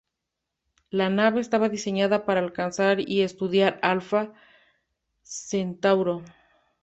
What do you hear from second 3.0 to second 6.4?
y estudiar Alfa Centauro.